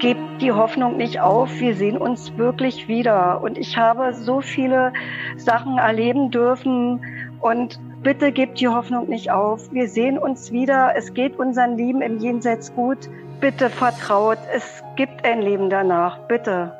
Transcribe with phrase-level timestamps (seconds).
[0.00, 3.42] gebt die Hoffnung nicht auf, wir sehen uns wirklich wieder.
[3.42, 4.92] Und ich habe so viele
[5.36, 7.04] Sachen erleben dürfen
[7.40, 9.72] und bitte gebt die Hoffnung nicht auf.
[9.72, 12.98] Wir sehen uns wieder, es geht unseren Lieben im Jenseits gut.
[13.40, 16.18] Bitte vertraut, es gibt ein Leben danach.
[16.26, 16.74] Bitte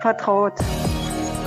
[0.00, 0.54] vertraut.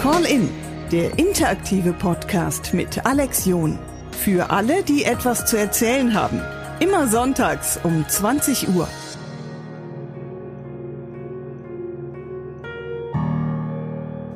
[0.02, 0.50] Call in,
[0.92, 3.80] der interaktive Podcast mit Alex John.
[4.12, 6.42] Für alle, die etwas zu erzählen haben.
[6.80, 8.88] Immer sonntags um 20 Uhr.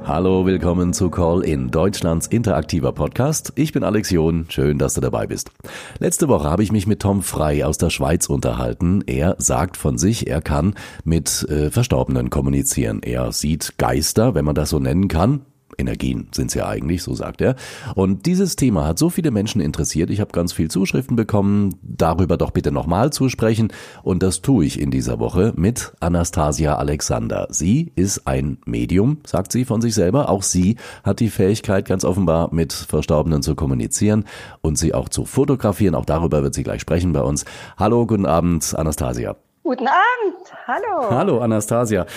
[0.10, 3.54] Hallo, willkommen zu Call in, Deutschlands interaktiver Podcast.
[3.54, 5.52] Ich bin Alex John, schön, dass du dabei bist.
[6.00, 9.04] Letzte Woche habe ich mich mit Tom Frei aus der Schweiz unterhalten.
[9.06, 10.74] Er sagt von sich, er kann
[11.04, 13.04] mit äh, Verstorbenen kommunizieren.
[13.04, 15.42] Er sieht Geister, wenn man das so nennen kann.
[15.80, 17.56] Energien sind es ja eigentlich, so sagt er.
[17.96, 20.10] Und dieses Thema hat so viele Menschen interessiert.
[20.10, 23.72] Ich habe ganz viel Zuschriften bekommen, darüber doch bitte nochmal zu sprechen.
[24.04, 27.48] Und das tue ich in dieser Woche mit Anastasia Alexander.
[27.50, 30.30] Sie ist ein Medium, sagt sie von sich selber.
[30.30, 34.26] Auch sie hat die Fähigkeit, ganz offenbar mit Verstorbenen zu kommunizieren
[34.62, 35.96] und sie auch zu fotografieren.
[35.96, 37.46] Auch darüber wird sie gleich sprechen bei uns.
[37.78, 39.36] Hallo, guten Abend, Anastasia.
[39.70, 41.12] Guten Abend, hallo.
[41.12, 42.08] Hallo Anastasia.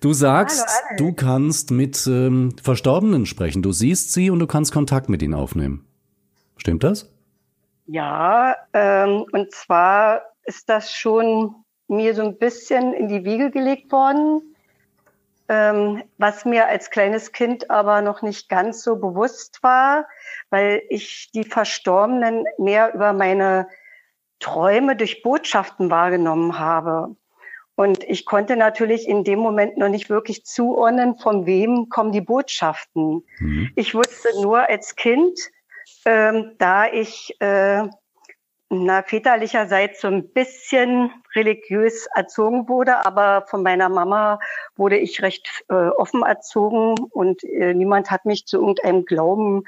[0.00, 3.60] Du sagst, hallo, du kannst mit ähm, Verstorbenen sprechen.
[3.60, 5.86] Du siehst sie und du kannst Kontakt mit ihnen aufnehmen.
[6.56, 7.12] Stimmt das?
[7.84, 11.54] Ja, ähm, und zwar ist das schon
[11.86, 14.54] mir so ein bisschen in die Wiege gelegt worden,
[15.50, 20.06] ähm, was mir als kleines Kind aber noch nicht ganz so bewusst war,
[20.48, 23.68] weil ich die Verstorbenen mehr über meine
[24.42, 27.16] Träume durch Botschaften wahrgenommen habe.
[27.74, 32.20] Und ich konnte natürlich in dem Moment noch nicht wirklich zuordnen, von wem kommen die
[32.20, 33.24] Botschaften.
[33.38, 33.70] Mhm.
[33.76, 35.38] Ich wusste nur als Kind,
[36.04, 37.88] ähm, da ich äh,
[38.68, 44.38] na, väterlicherseits so ein bisschen religiös erzogen wurde, aber von meiner Mama
[44.76, 49.64] wurde ich recht äh, offen erzogen und äh, niemand hat mich zu irgendeinem Glauben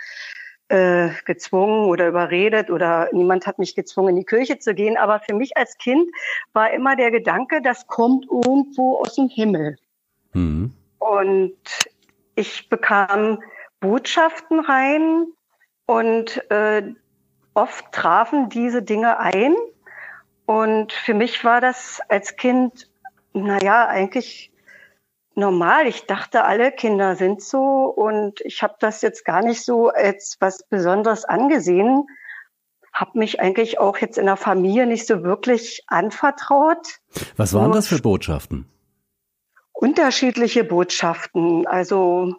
[0.69, 4.97] äh, gezwungen oder überredet oder niemand hat mich gezwungen, in die Kirche zu gehen.
[4.97, 6.09] Aber für mich als Kind
[6.53, 9.77] war immer der Gedanke, das kommt irgendwo aus dem Himmel.
[10.33, 10.73] Mhm.
[10.99, 11.59] Und
[12.35, 13.43] ich bekam
[13.81, 15.27] Botschaften rein
[15.87, 16.83] und äh,
[17.53, 19.55] oft trafen diese Dinge ein.
[20.47, 22.91] Und für mich war das als Kind,
[23.33, 24.51] naja, eigentlich
[25.37, 25.87] normal.
[25.87, 30.37] Ich dachte, alle Kinder sind so und ich habe das jetzt gar nicht so als
[30.41, 32.07] was Besonderes angesehen.
[32.93, 37.01] Habe mich eigentlich auch jetzt in der Familie nicht so wirklich anvertraut.
[37.37, 38.69] Was waren das für Botschaften?
[39.73, 41.67] Unterschiedliche Botschaften.
[41.67, 42.37] Also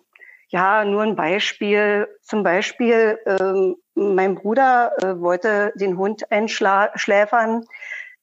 [0.48, 2.08] ja, nur ein Beispiel.
[2.22, 7.66] Zum Beispiel, ähm, mein Bruder äh, wollte den Hund einschläfern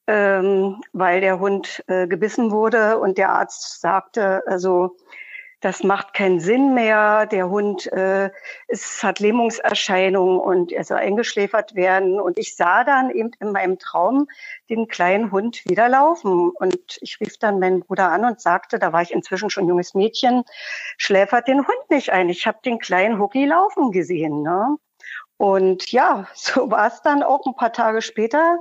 [0.07, 4.97] ähm, weil der Hund äh, gebissen wurde und der Arzt sagte, also
[5.63, 7.27] das macht keinen Sinn mehr.
[7.27, 8.31] Der Hund äh,
[8.67, 12.21] es hat Lähmungserscheinungen und er soll eingeschläfert werden.
[12.21, 14.27] Und ich sah dann eben in meinem Traum
[14.69, 16.51] den kleinen Hund wieder laufen.
[16.51, 19.95] Und ich rief dann meinen Bruder an und sagte, da war ich inzwischen schon junges
[19.95, 20.43] Mädchen,
[20.99, 22.29] schläfert den Hund nicht ein.
[22.29, 24.43] Ich habe den kleinen Hucki laufen gesehen.
[24.43, 24.77] Ne?
[25.37, 28.59] Und ja, so war es dann auch ein paar Tage später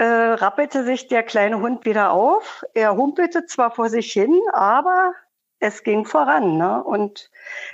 [0.00, 2.64] äh, rappelte sich der kleine Hund wieder auf.
[2.72, 5.12] Er humpelte zwar vor sich hin, aber
[5.58, 6.56] es ging voran.
[6.56, 6.82] Ne?
[6.82, 7.30] Und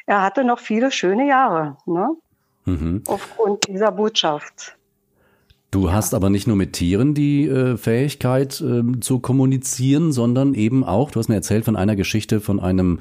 [0.06, 2.16] er hatte noch viele schöne Jahre ne?
[2.64, 3.04] Mhm.
[3.06, 4.76] aufgrund dieser Botschaft.
[5.70, 10.82] Du hast aber nicht nur mit Tieren die äh, Fähigkeit äh, zu kommunizieren, sondern eben
[10.82, 12.98] auch, du hast mir erzählt von einer Geschichte von einem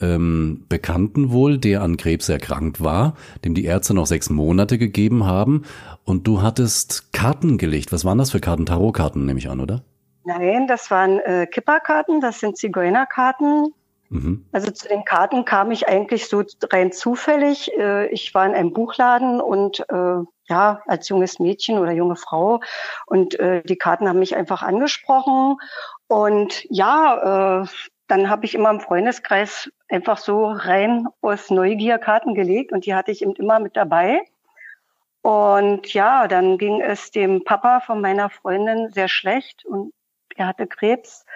[0.00, 5.26] ähm, Bekannten wohl, der an Krebs erkrankt war, dem die Ärzte noch sechs Monate gegeben
[5.26, 5.62] haben.
[6.04, 7.92] Und du hattest Karten gelegt.
[7.92, 8.66] Was waren das für Karten?
[8.66, 9.82] Tarotkarten, nehme ich an, oder?
[10.24, 13.74] Nein, das waren äh, Kipperkarten, das sind Zigeunerkarten.
[14.08, 14.46] Mhm.
[14.52, 17.72] Also zu den Karten kam ich eigentlich so rein zufällig.
[17.76, 22.60] Äh, ich war in einem Buchladen und äh, ja, als junges Mädchen oder junge Frau
[23.06, 25.56] und äh, die Karten haben mich einfach angesprochen.
[26.06, 27.66] Und ja, äh,
[28.14, 32.94] dann habe ich immer im Freundeskreis einfach so rein aus Neugier Karten gelegt und die
[32.94, 34.22] hatte ich eben immer mit dabei.
[35.20, 39.92] Und ja, dann ging es dem Papa von meiner Freundin sehr schlecht und
[40.36, 41.26] er hatte Krebs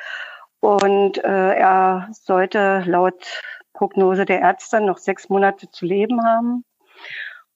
[0.60, 3.42] und äh, er sollte laut
[3.72, 6.64] Prognose der Ärzte noch sechs Monate zu leben haben.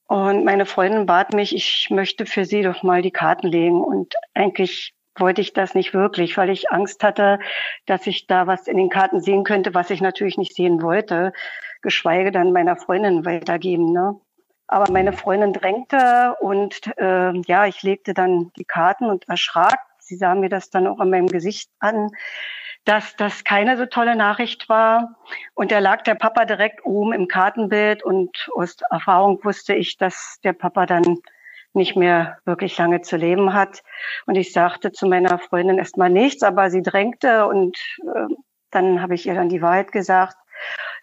[0.07, 3.81] Und meine Freundin bat mich, ich möchte für sie doch mal die Karten legen.
[3.81, 7.39] Und eigentlich wollte ich das nicht wirklich, weil ich Angst hatte,
[7.85, 11.33] dass ich da was in den Karten sehen könnte, was ich natürlich nicht sehen wollte,
[11.81, 13.91] geschweige dann meiner Freundin weitergeben.
[13.91, 14.19] Ne?
[14.67, 19.79] Aber meine Freundin drängte und äh, ja, ich legte dann die Karten und erschrak.
[19.99, 22.09] Sie sah mir das dann auch an meinem Gesicht an,
[22.85, 25.15] dass das keine so tolle Nachricht war.
[25.53, 30.39] Und da lag der Papa direkt oben im Kartenbild und aus Erfahrung wusste ich, dass
[30.43, 31.19] der Papa dann
[31.73, 33.83] nicht mehr wirklich lange zu leben hat.
[34.25, 38.33] Und ich sagte zu meiner Freundin erstmal nichts, aber sie drängte und äh,
[38.71, 40.35] dann habe ich ihr dann die Wahrheit gesagt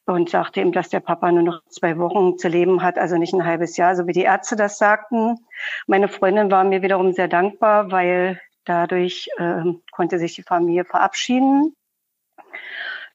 [0.07, 3.33] und sagte ihm, dass der Papa nur noch zwei Wochen zu leben hat, also nicht
[3.33, 5.37] ein halbes Jahr, so wie die Ärzte das sagten.
[5.87, 9.63] Meine Freundin war mir wiederum sehr dankbar, weil dadurch äh,
[9.93, 11.75] konnte sich die Familie verabschieden.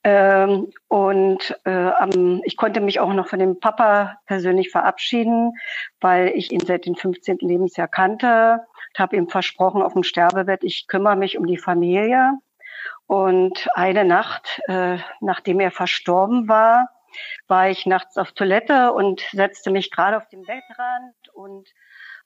[0.05, 5.53] Ähm, und äh, ähm, ich konnte mich auch noch von dem Papa persönlich verabschieden,
[5.99, 7.39] weil ich ihn seit dem 15.
[7.41, 8.59] Lebensjahr kannte
[8.93, 12.33] und habe ihm versprochen auf dem Sterbebett, ich kümmere mich um die Familie.
[13.07, 16.89] Und eine Nacht, äh, nachdem er verstorben war,
[17.47, 21.67] war ich nachts auf Toilette und setzte mich gerade auf den Bettrand und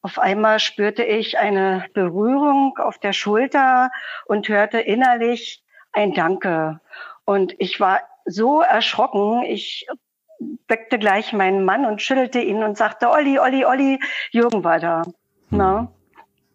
[0.02, 3.90] auf einmal spürte ich eine Berührung auf der Schulter
[4.26, 6.80] und hörte innerlich ein Danke.
[7.30, 9.44] Und ich war so erschrocken.
[9.44, 9.86] Ich
[10.68, 14.00] weckte gleich meinen Mann und schüttelte ihn und sagte, Olli, Olli, Olli,
[14.31, 15.04] Jürgen war da.
[15.52, 15.94] Na?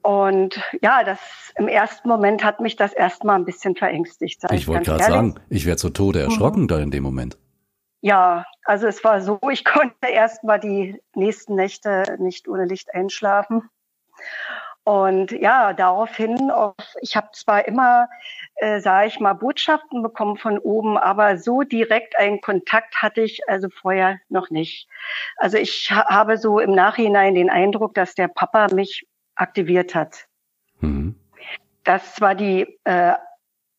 [0.02, 1.20] Und ja, das
[1.54, 4.42] im ersten Moment hat mich das erstmal ein bisschen verängstigt.
[4.50, 6.68] Ich wollte gerade sagen, ich werde zu Tode erschrocken mhm.
[6.68, 7.38] da in dem Moment.
[8.00, 13.62] Ja, also es war so, ich konnte erstmal die nächsten Nächte nicht ohne Licht einschlafen.
[14.84, 18.08] Und ja, daraufhin, auf, ich habe zwar immer,
[18.56, 23.48] äh, sage ich mal, Botschaften bekommen von oben, aber so direkt einen Kontakt hatte ich
[23.48, 24.86] also vorher noch nicht.
[25.38, 30.26] Also ich ha habe so im Nachhinein den Eindruck, dass der Papa mich aktiviert hat.
[30.80, 31.14] Mhm.
[31.84, 33.14] Das war die, äh,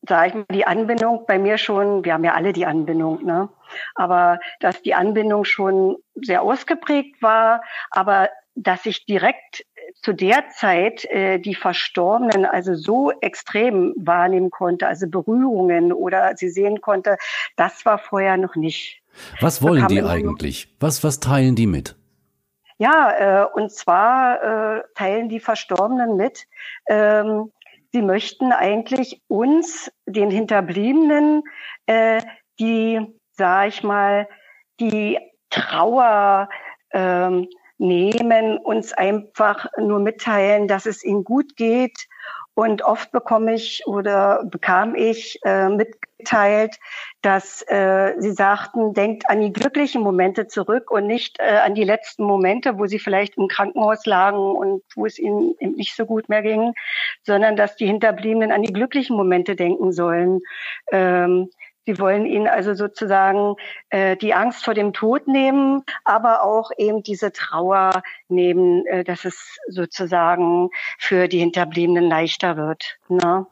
[0.07, 3.49] sage ich mal, die Anbindung bei mir schon, wir haben ja alle die Anbindung, ne?
[3.93, 7.61] aber dass die Anbindung schon sehr ausgeprägt war,
[7.91, 9.65] aber dass ich direkt
[10.01, 16.49] zu der Zeit äh, die Verstorbenen also so extrem wahrnehmen konnte, also Berührungen oder sie
[16.49, 17.17] sehen konnte,
[17.55, 19.01] das war vorher noch nicht.
[19.41, 20.75] Was wollen die eigentlich?
[20.79, 21.95] Was, was teilen die mit?
[22.77, 26.45] Ja, äh, und zwar äh, teilen die Verstorbenen mit,
[26.87, 27.51] ähm,
[27.93, 31.43] sie möchten eigentlich uns, den Hinterbliebenen,
[31.85, 32.21] äh,
[32.59, 32.99] die,
[33.31, 34.27] sag ich mal,
[34.81, 35.17] die
[35.49, 36.49] Trauer,
[36.91, 37.47] ähm,
[37.77, 42.07] nehmen, uns einfach nur mitteilen, dass es ihnen gut geht.
[42.57, 46.79] Und oft bekomme ich oder bekam ich äh, mitgeteilt,
[47.21, 51.83] dass äh, sie sagten, denkt an die glücklichen Momente zurück und nicht äh, an die
[51.83, 56.05] letzten Momente, wo sie vielleicht im Krankenhaus lagen und wo es ihnen eben nicht so
[56.05, 56.73] gut mehr ging,
[57.23, 60.39] sondern dass die Hinterbliebenen an die glücklichen Momente denken sollen.
[60.93, 61.49] Ähm,
[61.85, 63.55] Sie wollen ihnen also sozusagen
[63.89, 69.25] äh, die Angst vor dem Tod nehmen, aber auch eben diese Trauer nehmen, äh, dass
[69.25, 72.97] es sozusagen für die Hinterbliebenen leichter wird.
[73.07, 73.45] Ne?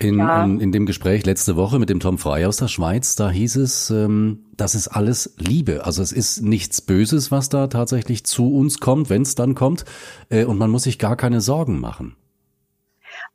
[0.00, 0.44] In, ja.
[0.44, 3.56] in, in, dem Gespräch letzte Woche mit dem Tom Frey aus der Schweiz, da hieß
[3.56, 5.86] es, ähm, das ist alles Liebe.
[5.86, 9.84] Also es ist nichts Böses, was da tatsächlich zu uns kommt, wenn es dann kommt.
[10.30, 12.16] Äh, und man muss sich gar keine Sorgen machen.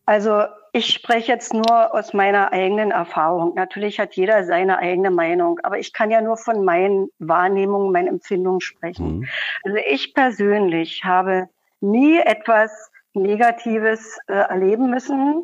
[0.09, 3.53] Also ich spreche jetzt nur aus meiner eigenen Erfahrung.
[3.53, 8.07] Natürlich hat jeder seine eigene Meinung, aber ich kann ja nur von meinen Wahrnehmungen, meinen
[8.07, 9.19] Empfindungen sprechen.
[9.19, 9.27] Mhm.
[9.61, 11.47] Also ich persönlich habe
[11.79, 15.44] nie etwas Negatives äh, erleben müssen.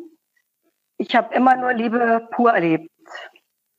[0.98, 2.90] Ich habe immer nur Liebe pur erlebt.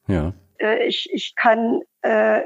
[0.08, 0.32] Ja.
[0.58, 2.44] Äh, ich, ich kann äh,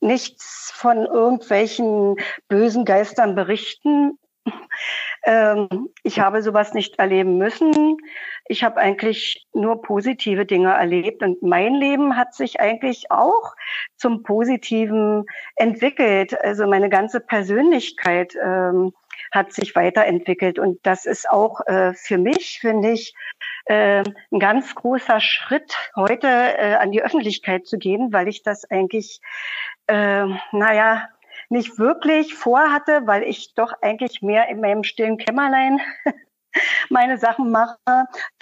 [0.00, 2.16] nichts von irgendwelchen
[2.48, 4.18] bösen Geistern berichten.
[5.24, 7.96] Ähm, ich habe sowas nicht erleben müssen.
[8.46, 13.54] Ich habe eigentlich nur positive Dinge erlebt und mein Leben hat sich eigentlich auch
[13.96, 15.24] zum Positiven
[15.56, 16.38] entwickelt.
[16.42, 18.92] Also meine ganze Persönlichkeit ähm,
[19.32, 23.14] hat sich weiterentwickelt und das ist auch äh, für mich, finde ich,
[23.66, 28.70] äh, ein ganz großer Schritt, heute äh, an die Öffentlichkeit zu gehen, weil ich das
[28.70, 29.20] eigentlich,
[29.86, 31.08] äh, naja,
[31.54, 35.80] nicht wirklich vorhatte, weil ich doch eigentlich mehr in meinem stillen Kämmerlein
[36.90, 37.78] meine Sachen mache.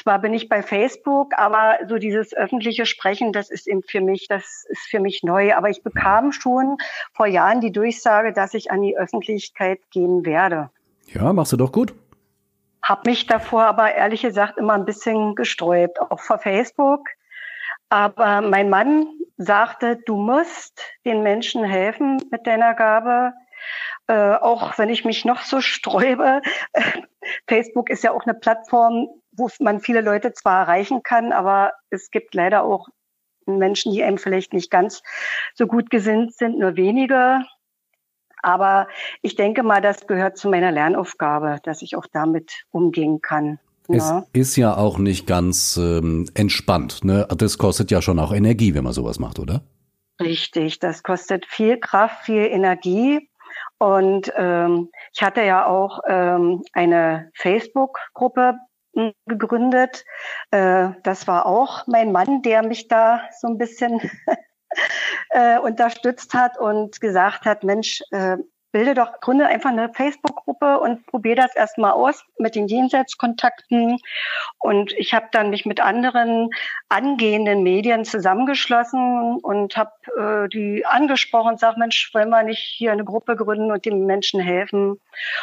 [0.02, 4.26] Zwar bin ich bei Facebook, aber so dieses öffentliche Sprechen, das ist eben für mich,
[4.28, 5.54] das ist für mich neu.
[5.54, 6.78] Aber ich bekam schon
[7.12, 10.70] vor Jahren die Durchsage, dass ich an die Öffentlichkeit gehen werde.
[11.06, 11.94] Ja, machst du doch gut.
[12.82, 17.06] Hab mich davor aber ehrlich gesagt immer ein bisschen gesträubt, auch vor Facebook.
[17.92, 19.06] Aber mein Mann
[19.36, 23.34] sagte, du musst den Menschen helfen mit deiner Gabe.
[24.06, 26.40] Äh, auch wenn ich mich noch so sträube.
[27.46, 32.10] Facebook ist ja auch eine Plattform, wo man viele Leute zwar erreichen kann, aber es
[32.10, 32.88] gibt leider auch
[33.44, 35.02] Menschen, die einem vielleicht nicht ganz
[35.52, 37.44] so gut gesinnt sind, nur wenige.
[38.42, 38.88] Aber
[39.20, 43.60] ich denke mal, das gehört zu meiner Lernaufgabe, dass ich auch damit umgehen kann.
[43.88, 44.24] Es ja.
[44.32, 47.04] ist ja auch nicht ganz ähm, entspannt.
[47.04, 47.26] Ne?
[47.36, 49.62] Das kostet ja schon auch Energie, wenn man sowas macht, oder?
[50.20, 53.28] Richtig, das kostet viel Kraft, viel Energie.
[53.78, 58.54] Und ähm, ich hatte ja auch ähm, eine Facebook-Gruppe
[58.94, 60.04] hm, gegründet.
[60.52, 64.00] Äh, das war auch mein Mann, der mich da so ein bisschen
[65.30, 68.36] äh, unterstützt hat und gesagt hat, Mensch, äh,
[68.72, 73.98] bilde doch, gründe einfach eine Facebook-Gruppe und probiere das erstmal aus mit den Jenseitskontakten.
[74.58, 76.50] Und ich habe dann mich mit anderen
[76.88, 83.04] angehenden Medien zusammengeschlossen und habe äh, die angesprochen, sag Mensch, wollen wir nicht hier eine
[83.04, 84.98] Gruppe gründen und den Menschen helfen?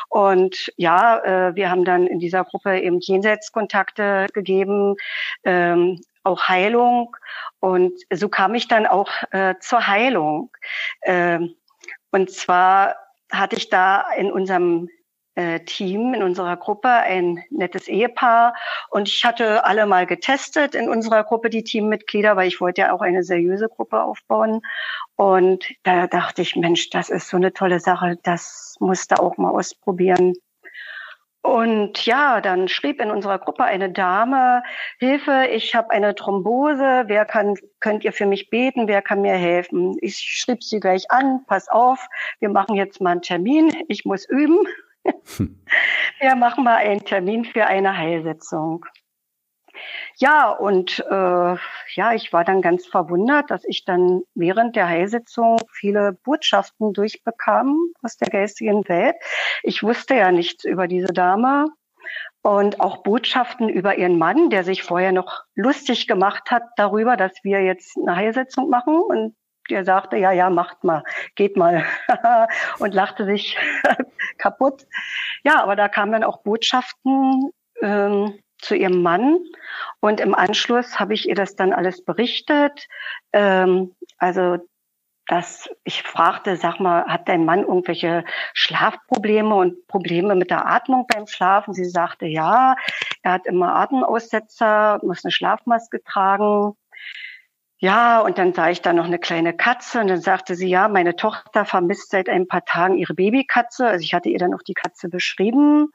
[0.09, 4.95] Und ja, äh, wir haben dann in dieser Gruppe eben Jenseitskontakte gegeben,
[5.43, 7.15] ähm, auch Heilung.
[7.59, 10.51] Und so kam ich dann auch äh, zur Heilung.
[11.03, 11.55] Ähm,
[12.12, 12.95] und zwar
[13.31, 14.89] hatte ich da in unserem
[15.36, 18.53] äh, Team, in unserer Gruppe ein nettes Ehepaar
[18.89, 22.93] und ich hatte alle mal getestet in unserer Gruppe, die Teammitglieder, weil ich wollte ja
[22.93, 24.62] auch eine seriöse Gruppe aufbauen.
[25.15, 29.51] Und da dachte ich, Mensch, das ist so eine tolle Sache, das musste auch mal
[29.51, 30.33] ausprobieren.
[31.41, 34.62] Und ja, dann schrieb in unserer Gruppe eine Dame,
[35.00, 39.36] Hilfe, ich habe eine Thrombose, wer kann, könnt ihr für mich beten, wer kann mir
[39.36, 39.98] helfen?
[40.01, 42.05] Ich schrieb sie gleich an, pass auf,
[42.39, 44.67] wir machen jetzt mal einen Termin, ich muss üben.
[45.38, 45.60] Hm.
[46.19, 48.86] Wir machen mal einen Termin für eine Heilsitzung.
[50.17, 51.55] Ja, und äh,
[51.95, 57.77] ja, ich war dann ganz verwundert, dass ich dann während der Heilsitzung viele Botschaften durchbekam
[58.01, 59.15] aus der geistigen Welt.
[59.63, 61.67] Ich wusste ja nichts über diese Dame
[62.41, 67.33] und auch Botschaften über ihren Mann, der sich vorher noch lustig gemacht hat darüber, dass
[67.43, 69.36] wir jetzt eine Heilsitzung machen und
[69.69, 71.03] der sagte, ja, ja, macht mal,
[71.36, 71.86] geht mal
[72.79, 73.57] und lachte sich
[74.38, 74.88] kaputt.
[75.43, 79.39] Ja, aber da kamen dann auch Botschaften ähm, zu ihrem Mann
[80.00, 82.88] und im Anschluss habe ich ihr das dann alles berichtet.
[83.34, 84.58] Ähm, also
[85.30, 91.06] dass ich fragte, sag mal, hat dein Mann irgendwelche Schlafprobleme und Probleme mit der Atmung
[91.08, 91.75] beim Schlafen?
[91.75, 92.75] Sie sagte, ja,
[93.22, 96.74] er hat immer Atemaussetzer, muss eine Schlafmaske tragen.
[97.78, 100.88] Ja, und dann sah ich da noch eine kleine Katze und dann sagte sie, ja,
[100.88, 103.88] meine Tochter vermisst seit ein paar Tagen ihre Babykatze.
[103.88, 105.89] Also ich hatte ihr dann auch die Katze beschrieben.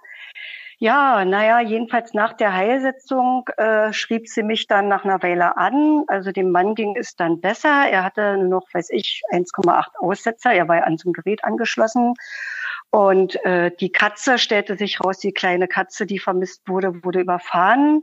[0.84, 6.04] Ja, naja, jedenfalls nach der Heilsitzung äh, schrieb sie mich dann nach einer Weile an.
[6.08, 7.88] Also dem Mann ging es dann besser.
[7.88, 10.52] Er hatte noch, weiß ich, 1,8 Aussetzer.
[10.52, 12.12] Er war ja an so einem Gerät angeschlossen.
[12.90, 18.02] Und äh, die Katze stellte sich raus, die kleine Katze, die vermisst wurde, wurde überfahren.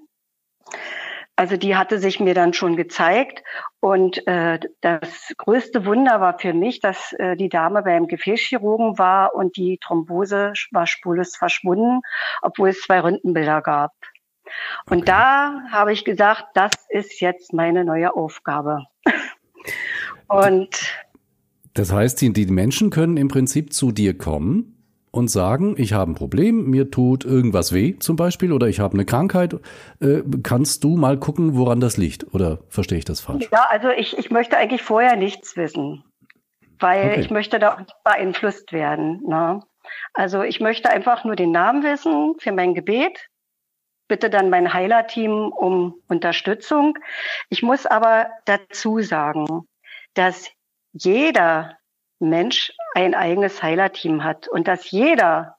[1.42, 3.44] Also die hatte sich mir dann schon gezeigt.
[3.80, 9.34] Und äh, das größte Wunder war für mich, dass äh, die Dame beim Gefäßchirurgen war
[9.34, 12.02] und die Thrombose war spurlos verschwunden,
[12.44, 13.92] obwohl es zwei Röntgenbilder gab.
[14.86, 15.06] Und okay.
[15.08, 18.86] da habe ich gesagt, das ist jetzt meine neue Aufgabe.
[20.28, 20.96] und
[21.74, 24.81] das heißt, die, die Menschen können im Prinzip zu dir kommen
[25.12, 28.94] und sagen, ich habe ein Problem, mir tut irgendwas weh zum Beispiel oder ich habe
[28.94, 29.56] eine Krankheit.
[30.00, 32.34] Äh, kannst du mal gucken, woran das liegt?
[32.34, 33.50] Oder verstehe ich das falsch?
[33.52, 36.04] Ja, also ich, ich möchte eigentlich vorher nichts wissen,
[36.80, 37.22] weil okay.
[37.22, 39.22] ich möchte da auch nicht beeinflusst werden.
[39.28, 39.62] Ne?
[40.14, 43.28] Also ich möchte einfach nur den Namen wissen für mein Gebet.
[44.08, 46.98] Bitte dann mein Heilerteam um Unterstützung.
[47.50, 49.68] Ich muss aber dazu sagen,
[50.14, 50.50] dass
[50.94, 51.78] jeder
[52.20, 55.58] Mensch ein eigenes Heilerteam hat und dass jeder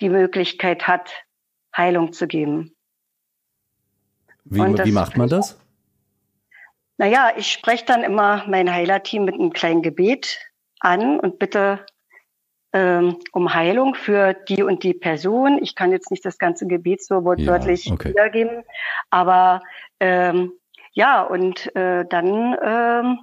[0.00, 1.10] die Möglichkeit hat,
[1.76, 2.74] Heilung zu geben.
[4.44, 5.58] Wie, wie macht man das?
[6.96, 10.38] Naja, ich spreche dann immer mein Heilerteam mit einem kleinen Gebet
[10.80, 11.84] an und bitte
[12.72, 15.58] ähm, um Heilung für die und die Person.
[15.62, 18.10] Ich kann jetzt nicht das ganze Gebet so wortwörtlich ja, okay.
[18.10, 18.64] wiedergeben,
[19.10, 19.62] aber
[19.98, 20.52] ähm,
[20.92, 23.18] ja, und äh, dann ähm,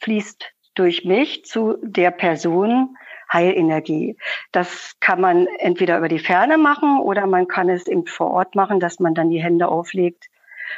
[0.00, 2.96] fließt durch mich zu der Person
[3.32, 4.16] Heilenergie.
[4.52, 8.54] Das kann man entweder über die Ferne machen oder man kann es eben vor Ort
[8.54, 10.26] machen, dass man dann die Hände auflegt.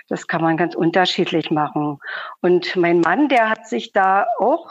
[0.09, 1.99] Das kann man ganz unterschiedlich machen.
[2.41, 4.71] Und mein Mann, der hat sich da auch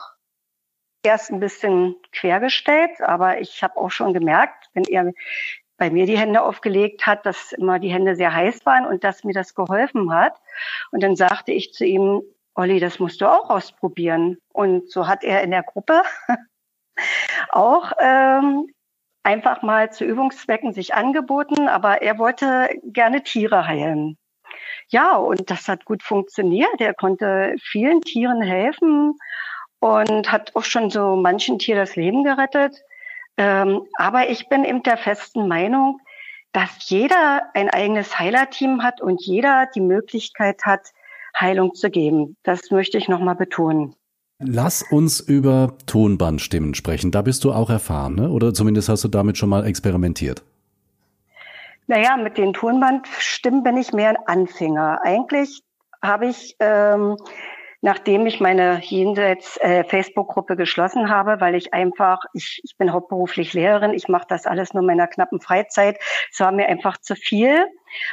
[1.04, 5.14] erst ein bisschen quergestellt, aber ich habe auch schon gemerkt, wenn er
[5.78, 9.24] bei mir die Hände aufgelegt hat, dass immer die Hände sehr heiß waren und dass
[9.24, 10.34] mir das geholfen hat.
[10.92, 12.22] Und dann sagte ich zu ihm,
[12.56, 14.38] Olli, das musst du auch ausprobieren.
[14.54, 16.02] Und so hat er in der Gruppe
[17.50, 18.68] auch ähm,
[19.24, 24.18] einfach mal zu Übungszwecken sich angeboten, aber er wollte gerne Tiere heilen.
[24.88, 26.80] Ja, und das hat gut funktioniert.
[26.80, 29.18] Er konnte vielen Tieren helfen
[29.80, 32.82] und hat auch schon so manchen Tier das Leben gerettet.
[33.38, 36.00] Ähm, aber ich bin eben der festen Meinung,
[36.54, 40.94] dass jeder ein eigenes Heilerteam hat und jeder die Möglichkeit hat,
[41.40, 42.38] Heilung zu geben.
[42.44, 43.96] Das möchte ich nochmal betonen.
[44.40, 47.12] Lass uns über Tonbandstimmen sprechen.
[47.12, 48.30] Da bist du auch erfahren, ne?
[48.30, 50.44] oder zumindest hast du damit schon mal experimentiert.
[51.88, 55.00] Naja, mit den Tonbandstimmen bin ich mehr ein Anfänger.
[55.04, 55.62] Eigentlich
[56.02, 57.16] habe ich, ähm,
[57.86, 63.54] nachdem ich meine Jenseits äh, Facebook-Gruppe geschlossen habe, weil ich einfach, ich, ich bin hauptberuflich
[63.54, 66.00] Lehrerin, ich mache das alles nur in meiner knappen Freizeit,
[66.32, 67.68] es war mir einfach zu viel,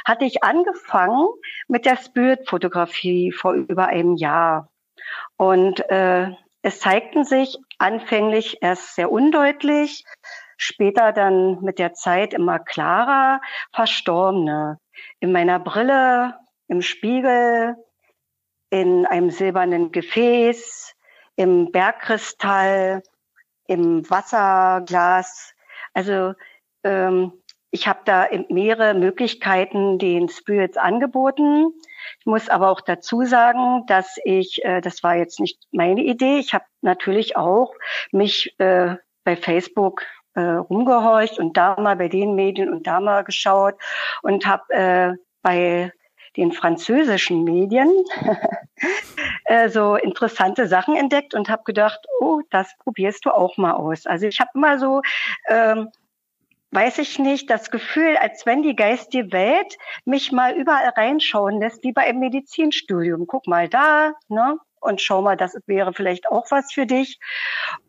[0.05, 1.27] hatte ich angefangen
[1.67, 4.69] mit der Spirit-Fotografie vor über einem Jahr.
[5.37, 6.29] Und äh,
[6.61, 10.05] es zeigten sich anfänglich erst sehr undeutlich,
[10.55, 13.41] später dann mit der Zeit immer klarer
[13.73, 14.77] Verstorbene.
[15.19, 16.35] In meiner Brille,
[16.67, 17.75] im Spiegel,
[18.73, 20.95] in einem silbernen Gefäß,
[21.35, 23.03] im Bergkristall,
[23.67, 25.53] im Wasserglas.
[25.93, 26.33] Also
[26.83, 27.33] ähm,
[27.69, 31.71] ich habe da mehrere Möglichkeiten den Spirits angeboten.
[32.19, 36.39] Ich muss aber auch dazu sagen, dass ich, äh, das war jetzt nicht meine Idee,
[36.39, 37.75] ich habe natürlich auch
[38.11, 40.01] mich äh, bei Facebook
[40.33, 43.75] äh, rumgehorcht und da mal bei den Medien und da mal geschaut
[44.23, 45.13] und habe äh,
[45.43, 45.93] bei
[46.37, 47.91] den französischen Medien
[49.45, 54.05] äh, so interessante Sachen entdeckt und habe gedacht, oh, das probierst du auch mal aus.
[54.05, 55.01] Also ich habe immer so,
[55.47, 55.89] ähm,
[56.71, 61.83] weiß ich nicht, das Gefühl, als wenn die geistige Welt mich mal überall reinschauen lässt,
[61.83, 63.27] wie bei einem Medizinstudium.
[63.27, 64.57] Guck mal da, ne?
[64.79, 67.17] Und schau mal, das wäre vielleicht auch was für dich.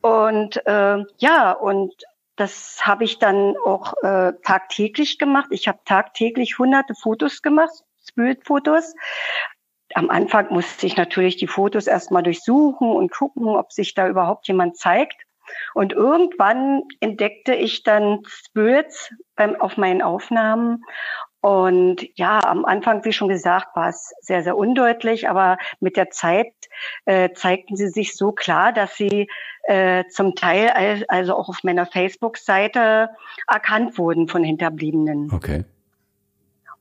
[0.01, 1.93] Und äh, ja, und
[2.37, 5.49] das habe ich dann auch äh, tagtäglich gemacht.
[5.51, 8.95] Ich habe tagtäglich hunderte Fotos gemacht, Bildfotos.
[9.95, 14.49] Am Anfang musste ich natürlich die Fotos erstmal durchsuchen und gucken, ob sich da überhaupt
[14.49, 15.17] jemand zeigt.
[15.75, 20.83] Und irgendwann entdeckte ich dann Spirits beim, auf meinen Aufnahmen.
[21.41, 26.09] Und ja, am Anfang, wie schon gesagt, war es sehr, sehr undeutlich, aber mit der
[26.09, 26.55] Zeit
[27.05, 29.29] äh, zeigten sie sich so klar, dass sie
[29.65, 33.11] äh, zum Teil also auch auf meiner Facebook-Seite
[33.47, 35.31] erkannt wurden von Hinterbliebenen.
[35.35, 35.65] Okay.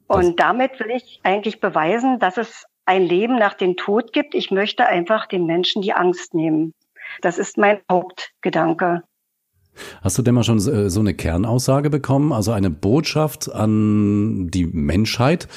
[0.07, 4.35] Und damit will ich eigentlich beweisen, dass es ein Leben nach dem Tod gibt.
[4.35, 6.73] Ich möchte einfach den Menschen die Angst nehmen.
[7.21, 9.03] Das ist mein Hauptgedanke.
[10.01, 14.67] Hast du denn mal schon äh, so eine Kernaussage bekommen, also eine Botschaft an die
[14.67, 15.47] Menschheit,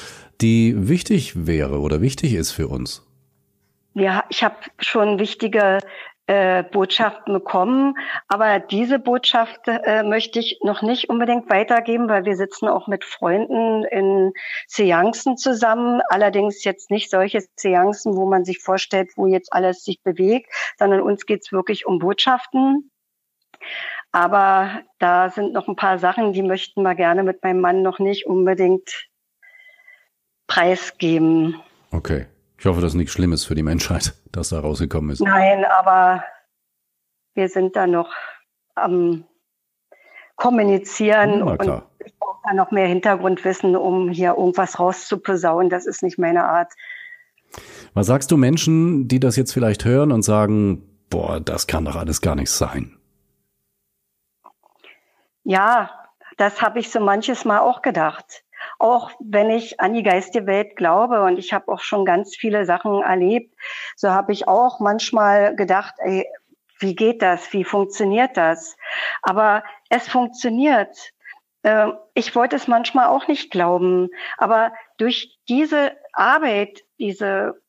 [0.41, 3.03] die wichtig wäre oder wichtig ist für uns?
[3.93, 5.79] Ja, ich habe schon wichtige
[6.27, 7.97] äh, Botschaften bekommen.
[8.27, 13.03] Aber diese Botschaft äh, möchte ich noch nicht unbedingt weitergeben, weil wir sitzen auch mit
[13.05, 14.33] Freunden in
[14.67, 16.01] Seancen zusammen.
[16.09, 21.01] Allerdings jetzt nicht solche Seancen, wo man sich vorstellt, wo jetzt alles sich bewegt, sondern
[21.01, 22.91] uns geht's wirklich um Botschaften.
[24.11, 27.99] Aber da sind noch ein paar Sachen, die möchten wir gerne mit meinem Mann noch
[27.99, 29.07] nicht unbedingt
[30.47, 31.61] preisgeben.
[31.91, 32.25] Okay.
[32.59, 35.21] Ich hoffe, das ist nichts Schlimmes für die Menschheit, dass da rausgekommen ist.
[35.21, 36.23] Nein, aber
[37.33, 38.13] wir sind da noch
[38.75, 39.25] am
[40.35, 45.69] Kommunizieren ja, und ich brauche da noch mehr Hintergrundwissen, um hier irgendwas rauszuposaunen.
[45.69, 46.71] Das ist nicht meine Art.
[47.95, 51.95] Was sagst du Menschen, die das jetzt vielleicht hören und sagen, boah, das kann doch
[51.95, 52.97] alles gar nicht sein?
[55.43, 55.89] Ja,
[56.37, 58.43] das habe ich so manches Mal auch gedacht
[58.79, 62.65] auch wenn ich an die geistige Welt glaube und ich habe auch schon ganz viele
[62.65, 63.55] Sachen erlebt,
[63.95, 66.25] so habe ich auch manchmal gedacht, ey,
[66.79, 67.51] wie geht das?
[67.53, 68.77] Wie funktioniert das?
[69.23, 71.11] Aber es funktioniert.
[71.63, 77.59] Ähm, ich wollte es manchmal auch nicht glauben, aber durch diese Arbeit, diese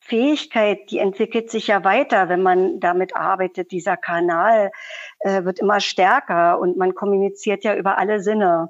[0.00, 3.72] Fähigkeit, die entwickelt sich ja weiter, wenn man damit arbeitet.
[3.72, 4.70] Dieser Kanal
[5.20, 8.68] äh, wird immer stärker und man kommuniziert ja über alle Sinne.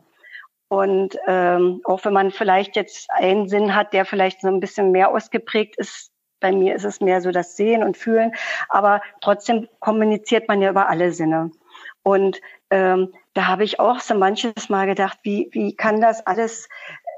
[0.75, 4.91] Und ähm, auch wenn man vielleicht jetzt einen Sinn hat, der vielleicht so ein bisschen
[4.91, 6.11] mehr ausgeprägt ist,
[6.41, 8.33] bei mir ist es mehr so das Sehen und Fühlen,
[8.69, 11.53] aber trotzdem kommuniziert man ja über alle Sinne.
[12.03, 16.69] Und ähm, da habe ich auch so manches Mal gedacht, wie, wie kann das alles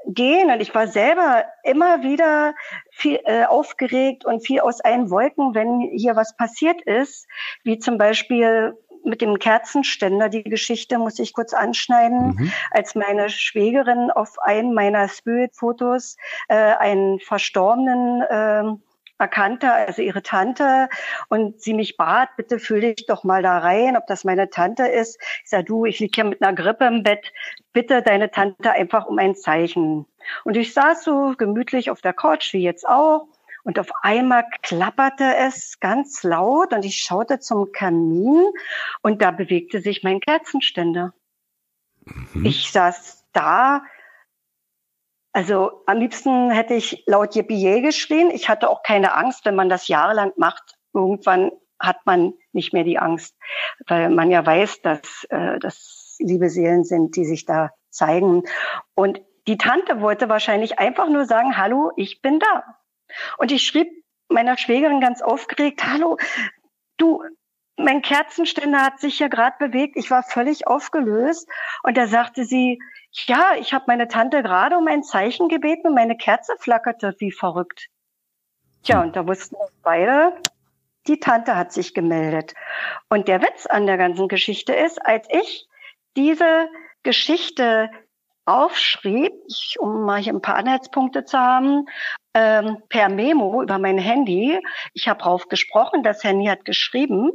[0.05, 0.51] gehen?
[0.51, 2.53] Und ich war selber immer wieder
[2.91, 7.27] viel äh, aufgeregt und viel aus allen Wolken, wenn hier was passiert ist,
[7.63, 12.51] wie zum Beispiel mit dem Kerzenständer, die Geschichte muss ich kurz anschneiden, mhm.
[12.71, 16.17] als meine Schwägerin auf einem meiner Spirit-Fotos
[16.49, 18.77] äh, einen Verstorbenen äh,
[19.19, 20.89] erkannte, also ihre Tante,
[21.29, 24.87] und sie mich bat, bitte fühl dich doch mal da rein, ob das meine Tante
[24.87, 25.19] ist.
[25.43, 27.33] Ich sage, du, ich liege hier mit einer Grippe im Bett,
[27.73, 30.05] bitte deine Tante einfach um ein Zeichen.
[30.43, 33.27] Und ich saß so gemütlich auf der Couch, wie jetzt auch,
[33.67, 38.45] und auf einmal klapperte es ganz laut und ich schaute zum Kamin
[39.01, 41.13] und da bewegte sich mein Kerzenständer.
[42.33, 42.45] Mhm.
[42.45, 43.83] Ich saß da,
[45.33, 48.31] also am liebsten hätte ich laut Yippie geschrien.
[48.31, 50.77] Ich hatte auch keine Angst, wenn man das jahrelang macht.
[50.93, 53.35] Irgendwann hat man nicht mehr die Angst,
[53.85, 58.43] weil man ja weiß, dass äh, das liebe Seelen sind, die sich da zeigen.
[58.95, 62.77] Und die Tante wollte wahrscheinlich einfach nur sagen, hallo, ich bin da.
[63.37, 63.89] Und ich schrieb
[64.29, 66.17] meiner Schwägerin ganz aufgeregt, hallo,
[66.97, 67.23] du,
[67.77, 69.95] mein Kerzenständer hat sich ja gerade bewegt.
[69.95, 71.47] Ich war völlig aufgelöst.
[71.83, 72.79] Und da sagte sie,
[73.11, 77.31] ja, ich habe meine Tante gerade um ein Zeichen gebeten und meine Kerze flackerte wie
[77.31, 77.87] verrückt.
[78.83, 80.41] Tja, und da wussten wir beide,
[81.07, 82.53] die Tante hat sich gemeldet.
[83.09, 85.67] Und der Witz an der ganzen Geschichte ist, als ich
[86.15, 86.67] diese
[87.03, 87.89] Geschichte
[88.45, 91.85] aufschrieb, ich, um mal hier ein paar Anhaltspunkte zu haben,
[92.37, 94.59] ähm, per Memo über mein Handy.
[94.93, 97.31] Ich habe drauf gesprochen, das Handy hat geschrieben,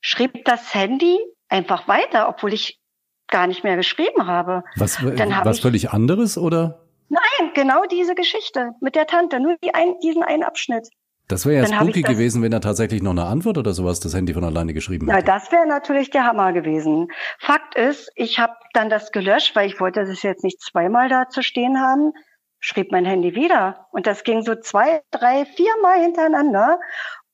[0.00, 2.78] schrieb das Handy einfach weiter, obwohl ich
[3.26, 4.62] gar nicht mehr geschrieben habe.
[4.76, 6.86] Was, hab was völlig anderes oder?
[7.08, 10.88] Nein, genau diese Geschichte mit der Tante, nur die ein, diesen einen Abschnitt.
[11.26, 14.14] Das wäre ja Dann spooky gewesen, wenn er tatsächlich noch eine Antwort oder sowas das
[14.14, 15.18] Handy von alleine geschrieben hätte.
[15.18, 17.08] Ja, das wäre natürlich der Hammer gewesen.
[17.38, 21.28] Fakt ist, ich habe dann das gelöscht, weil ich wollte das jetzt nicht zweimal da
[21.28, 22.12] zu stehen haben,
[22.60, 23.86] schrieb mein Handy wieder.
[23.90, 26.78] Und das ging so zwei, drei, viermal hintereinander.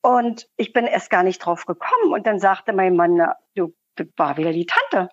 [0.01, 2.13] Und ich bin erst gar nicht drauf gekommen.
[2.13, 3.75] Und dann sagte mein Mann, na, du,
[4.17, 5.11] war wieder die Tante.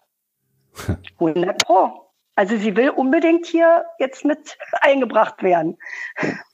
[1.19, 2.11] 100 Pro.
[2.35, 5.77] Also sie will unbedingt hier jetzt mit eingebracht werden.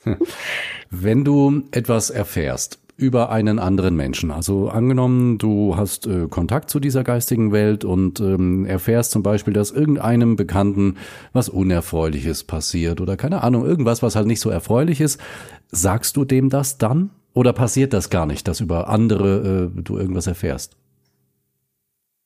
[0.89, 6.82] Wenn du etwas erfährst über einen anderen Menschen, also angenommen, du hast äh, Kontakt zu
[6.82, 10.98] dieser geistigen Welt und ähm, erfährst zum Beispiel, dass irgendeinem Bekannten
[11.32, 15.22] was Unerfreuliches passiert oder keine Ahnung, irgendwas, was halt nicht so erfreulich ist,
[15.72, 17.12] sagst du dem das dann?
[17.34, 20.76] Oder passiert das gar nicht, dass über andere äh, du irgendwas erfährst?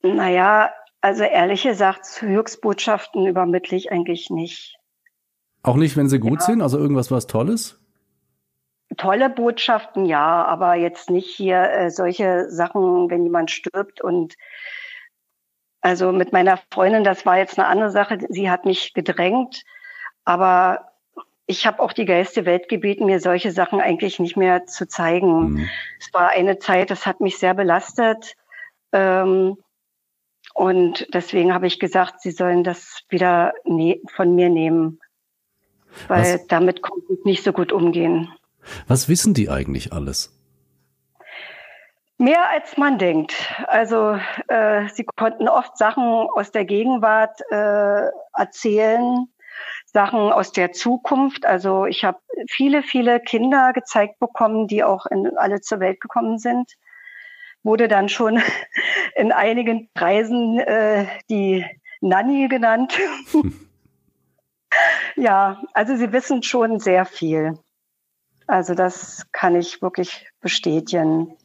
[0.01, 4.75] Naja, also ehrlich gesagt, Höchstbotschaften übermittle ich eigentlich nicht.
[5.61, 6.45] Auch nicht, wenn sie gut ja.
[6.45, 6.61] sind?
[6.61, 7.82] Also irgendwas was Tolles?
[8.97, 14.35] Tolle Botschaften, ja, aber jetzt nicht hier äh, solche Sachen, wenn jemand stirbt und
[15.81, 18.17] also mit meiner Freundin, das war jetzt eine andere Sache.
[18.29, 19.63] Sie hat mich gedrängt,
[20.23, 20.93] aber
[21.45, 25.51] ich habe auch die geilste Welt gebeten, mir solche Sachen eigentlich nicht mehr zu zeigen.
[25.51, 25.69] Mhm.
[25.99, 28.35] Es war eine Zeit, das hat mich sehr belastet.
[28.93, 29.57] Ähm,
[30.53, 35.01] und deswegen habe ich gesagt, sie sollen das wieder ne von mir nehmen,
[36.07, 36.47] weil Was?
[36.47, 38.31] damit konnte ich nicht so gut umgehen.
[38.87, 40.31] Was wissen die eigentlich alles?
[42.17, 43.33] Mehr als man denkt.
[43.67, 49.27] Also äh, sie konnten oft Sachen aus der Gegenwart äh, erzählen,
[49.85, 51.45] Sachen aus der Zukunft.
[51.45, 56.37] Also ich habe viele, viele Kinder gezeigt bekommen, die auch in alle zur Welt gekommen
[56.37, 56.77] sind
[57.63, 58.41] wurde dann schon
[59.15, 61.65] in einigen Preisen äh, die
[62.01, 62.99] Nanny genannt.
[65.15, 67.57] ja, also sie wissen schon sehr viel.
[68.53, 71.35] Also das kann ich wirklich bestätigen.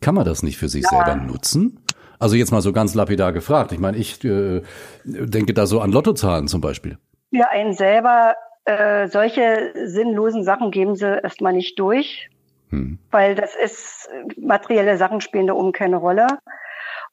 [0.00, 0.88] Kann man das nicht für sich ja.
[0.88, 1.84] selber nutzen?
[2.18, 3.70] Also jetzt mal so ganz lapidar gefragt.
[3.70, 4.62] Ich meine, ich äh,
[5.04, 6.98] denke da so an Lottozahlen zum Beispiel.
[7.32, 12.28] Für einen selber äh, solche sinnlosen Sachen geben sie erstmal nicht durch.
[12.70, 12.98] Hm.
[13.12, 16.26] Weil das ist, materielle Sachen spielen da oben keine Rolle.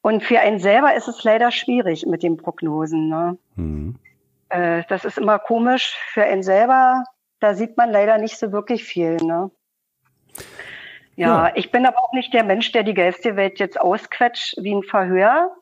[0.02, 3.08] Und für einen selber ist es leider schwierig mit den Prognosen.
[3.08, 3.38] Ne?
[3.54, 3.94] Hm.
[4.48, 5.94] Äh, das ist immer komisch.
[6.12, 7.04] Für einen selber,
[7.46, 9.18] da sieht man leider nicht so wirklich viel.
[9.18, 9.52] Ne?
[11.14, 14.74] Ja, ja, ich bin aber auch nicht der Mensch, der die Geistewelt jetzt ausquetscht wie
[14.74, 15.54] ein Verhör.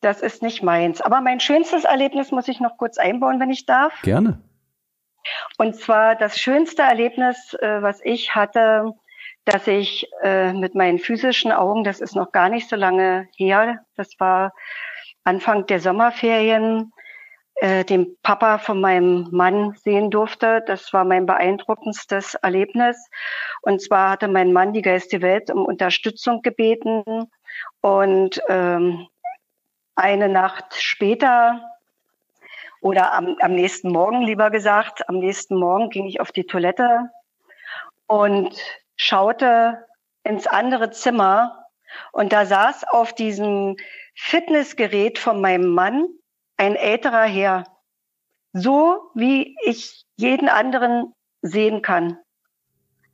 [0.00, 1.00] Das ist nicht meins.
[1.00, 4.02] Aber mein schönstes Erlebnis muss ich noch kurz einbauen, wenn ich darf.
[4.02, 4.42] Gerne.
[5.58, 8.92] Und zwar das schönste Erlebnis, äh, was ich hatte,
[9.44, 13.84] dass ich äh, mit meinen physischen Augen, das ist noch gar nicht so lange her,
[13.94, 14.52] das war
[15.22, 16.92] Anfang der Sommerferien,
[17.56, 20.62] äh, den Papa von meinem Mann sehen durfte.
[20.66, 23.08] Das war mein beeindruckendstes Erlebnis.
[23.62, 27.30] Und zwar hatte mein Mann die Geiste Welt um Unterstützung gebeten.
[27.80, 29.06] Und ähm,
[29.94, 31.62] eine Nacht später
[32.80, 37.10] oder am, am nächsten Morgen, lieber gesagt, am nächsten Morgen ging ich auf die Toilette
[38.06, 38.54] und
[38.96, 39.86] schaute
[40.22, 41.64] ins andere Zimmer
[42.12, 43.76] und da saß auf diesem
[44.14, 46.06] Fitnessgerät von meinem Mann
[46.56, 47.64] ein älterer Herr,
[48.52, 52.18] so wie ich jeden anderen sehen kann.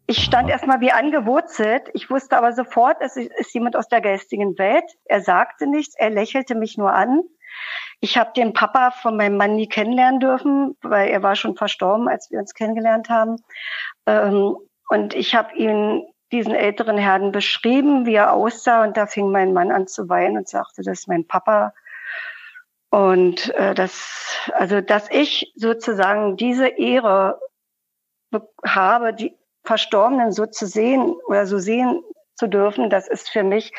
[0.06, 1.88] Ich stand erstmal wie angewurzelt.
[1.94, 4.84] Ich wusste aber sofort, es ist jemand aus der geistigen Welt.
[5.04, 7.22] Er sagte nichts, er lächelte mich nur an.
[8.00, 12.08] Ich habe den Papa von meinem Mann nie kennenlernen dürfen, weil er war schon verstorben,
[12.08, 13.36] als wir uns kennengelernt haben.
[14.06, 14.56] Ähm,
[14.88, 18.82] und ich habe ihn diesen älteren Herrn beschrieben, wie er aussah.
[18.82, 21.72] Und da fing mein Mann an zu weinen und sagte, das ist mein Papa.
[22.92, 27.40] Und äh, das, also dass ich sozusagen diese Ehre
[28.66, 32.02] habe, die Verstorbenen so zu sehen oder so sehen
[32.34, 33.72] zu dürfen, das ist für mich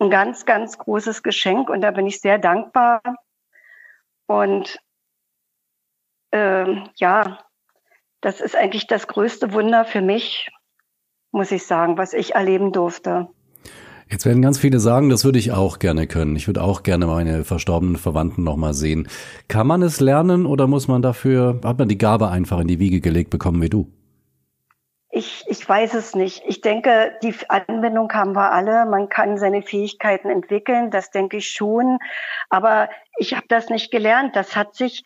[0.00, 3.00] ein ganz, ganz großes Geschenk und da bin ich sehr dankbar.
[4.26, 4.80] Und
[6.32, 7.38] ähm, ja,
[8.22, 10.50] das ist eigentlich das größte Wunder für mich,
[11.30, 13.28] muss ich sagen, was ich erleben durfte.
[14.12, 16.36] Jetzt werden ganz viele sagen, das würde ich auch gerne können.
[16.36, 19.08] Ich würde auch gerne meine verstorbenen Verwandten nochmal sehen.
[19.48, 22.78] Kann man es lernen oder muss man dafür, hat man die Gabe einfach in die
[22.78, 23.90] Wiege gelegt bekommen wie du?
[25.08, 26.42] Ich, ich weiß es nicht.
[26.46, 28.84] Ich denke, die Anwendung haben wir alle.
[28.84, 31.96] Man kann seine Fähigkeiten entwickeln, das denke ich schon.
[32.50, 34.36] Aber ich habe das nicht gelernt.
[34.36, 35.04] Das hat sich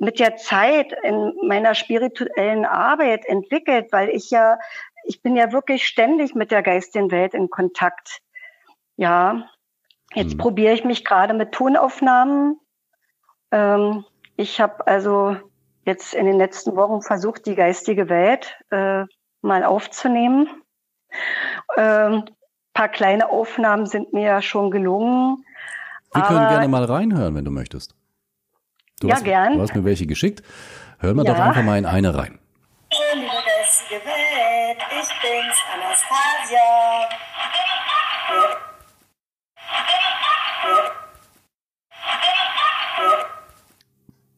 [0.00, 4.58] mit der Zeit in meiner spirituellen Arbeit entwickelt, weil ich ja,
[5.04, 8.20] ich bin ja wirklich ständig mit der geistigen Welt in Kontakt.
[9.00, 9.48] Ja,
[10.14, 10.38] jetzt hm.
[10.38, 12.60] probiere ich mich gerade mit Tonaufnahmen.
[13.50, 14.04] Ähm,
[14.36, 15.38] ich habe also
[15.86, 19.04] jetzt in den letzten Wochen versucht, die geistige Welt äh,
[19.40, 20.48] mal aufzunehmen.
[21.78, 22.24] Ähm,
[22.74, 25.46] paar kleine Aufnahmen sind mir ja schon gelungen.
[26.12, 27.94] Wir können gerne mal reinhören, wenn du möchtest.
[29.00, 29.54] Du ja, hast, gern.
[29.54, 30.42] Du hast mir welche geschickt.
[30.98, 31.32] Hören wir ja.
[31.32, 32.38] doch einfach mal in eine rein.
[33.14, 33.30] Liebe
[33.70, 37.29] geistige Welt, ich bin's, Anastasia.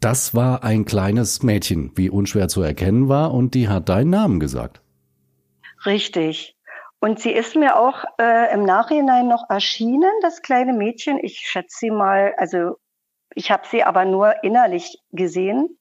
[0.03, 4.41] Das war ein kleines Mädchen, wie unschwer zu erkennen war, und die hat deinen Namen
[4.41, 4.83] gesagt.
[5.87, 6.57] Richtig.
[6.99, 11.21] Und sie ist mir auch äh, im Nachhinein noch erschienen, das kleine Mädchen.
[11.23, 12.79] Ich schätze sie mal, also
[13.37, 15.79] ich habe sie aber nur innerlich gesehen.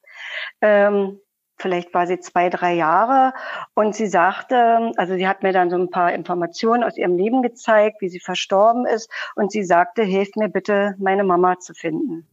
[0.61, 1.19] Ähm,
[1.57, 3.33] vielleicht war sie zwei, drei Jahre
[3.73, 7.41] und sie sagte, also sie hat mir dann so ein paar Informationen aus ihrem Leben
[7.41, 12.27] gezeigt, wie sie verstorben ist und sie sagte, hilf mir bitte, meine Mama zu finden.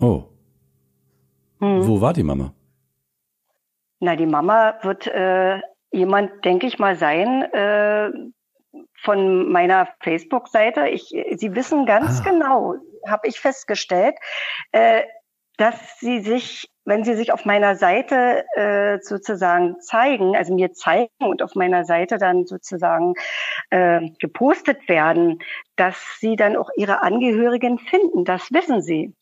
[0.00, 0.24] Oh.
[1.60, 1.86] Hm.
[1.86, 2.52] Wo war die Mama?
[4.00, 8.10] Na, die Mama wird äh, jemand, denke ich mal, sein äh,
[9.02, 10.88] von meiner Facebook-Seite.
[10.88, 12.30] Ich, Sie wissen ganz ah.
[12.30, 12.74] genau,
[13.06, 14.14] habe ich festgestellt,
[14.72, 15.02] äh,
[15.56, 21.10] dass Sie sich, wenn Sie sich auf meiner Seite äh, sozusagen zeigen, also mir zeigen
[21.18, 23.14] und auf meiner Seite dann sozusagen
[23.70, 25.40] äh, gepostet werden,
[25.74, 28.24] dass Sie dann auch Ihre Angehörigen finden.
[28.24, 29.12] Das wissen Sie.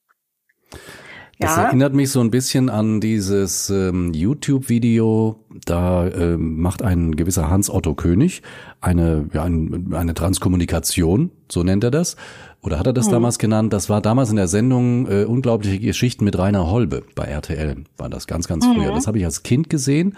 [1.39, 1.65] Das ja.
[1.65, 5.39] erinnert mich so ein bisschen an dieses ähm, YouTube-Video.
[5.67, 8.43] Da ähm, macht ein gewisser Hans Otto König
[8.81, 12.17] eine, ja, ein, eine Transkommunikation, so nennt er das.
[12.63, 13.13] Oder hat er das hm.
[13.13, 13.73] damals genannt?
[13.73, 17.77] Das war damals in der Sendung äh, Unglaubliche Geschichten mit Rainer Holbe bei RTL.
[17.97, 18.91] War das ganz, ganz früher.
[18.91, 18.95] Mhm.
[18.95, 20.17] Das habe ich als Kind gesehen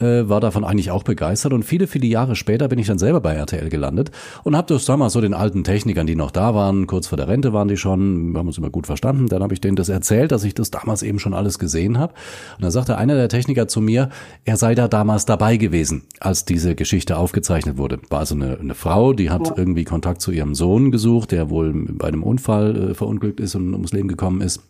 [0.00, 3.20] äh, war davon eigentlich auch begeistert und viele, viele Jahre später bin ich dann selber
[3.20, 4.10] bei RTL gelandet
[4.44, 7.28] und habe das damals so den alten Technikern, die noch da waren, kurz vor der
[7.28, 9.88] Rente waren die schon, wir haben uns immer gut verstanden, dann habe ich denen das
[9.88, 12.14] erzählt, dass ich das damals eben schon alles gesehen habe
[12.56, 14.10] und dann sagte einer der Techniker zu mir,
[14.44, 17.98] er sei da damals dabei gewesen, als diese Geschichte aufgezeichnet wurde.
[18.10, 19.54] War also eine, eine Frau, die hat ja.
[19.56, 23.72] irgendwie Kontakt zu ihrem Sohn gesucht, der wohl bei einem Unfall äh, verunglückt ist und
[23.72, 24.62] ums Leben gekommen ist.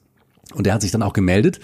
[0.55, 1.61] Und der hat sich dann auch gemeldet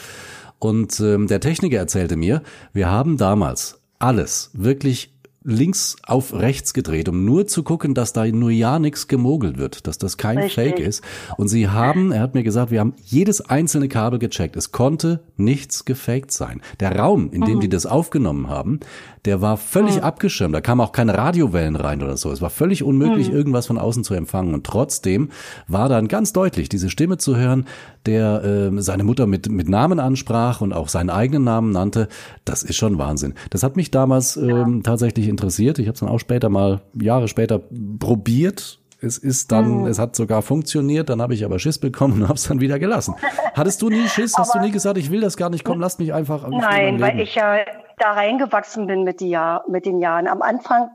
[0.62, 2.40] und ähm, der Techniker erzählte mir,
[2.73, 5.12] wir haben damals alles, wirklich
[5.45, 9.88] links auf rechts gedreht, um nur zu gucken, dass da nur ja nichts gemogelt wird,
[9.88, 10.55] dass das kein Richtig.
[10.55, 11.03] Fake ist.
[11.37, 14.55] Und sie haben, er hat mir gesagt, wir haben jedes einzelne Kabel gecheckt.
[14.55, 16.61] Es konnte nichts gefaked sein.
[16.79, 17.61] Der Raum, in dem mhm.
[17.61, 18.79] die das aufgenommen haben,
[19.25, 20.03] der war völlig mhm.
[20.03, 20.55] abgeschirmt.
[20.55, 22.33] Da kamen auch keine Radiowellen rein oder so.
[22.33, 23.37] Es war völlig unmöglich, mhm.
[23.37, 24.53] irgendwas von außen zu empfangen.
[24.53, 25.31] Und trotzdem
[25.69, 27.67] war dann ganz deutlich diese Stimme zu hören,
[28.05, 32.09] der äh, seine Mutter mit, mit Namen ansprach und auch seinen eigenen Namen nannte.
[32.45, 33.35] Das ist schon Wahnsinn.
[33.51, 34.63] Das hat mich damals ja.
[34.63, 35.79] ähm, tatsächlich interessiert.
[35.79, 37.61] Ich habe es dann auch später mal, Jahre später
[38.01, 39.87] probiert es ist dann, mhm.
[39.87, 42.79] es hat sogar funktioniert, dann habe ich aber Schiss bekommen und habe es dann wieder
[42.79, 43.15] gelassen.
[43.55, 44.37] Hattest du nie Schiss?
[44.38, 46.47] Hast du nie gesagt, ich will das gar nicht, komm, lass mich einfach.
[46.49, 47.59] Nein, weil ich ja
[47.99, 50.27] da reingewachsen bin mit, die Jahr, mit den Jahren.
[50.27, 50.91] Am Anfang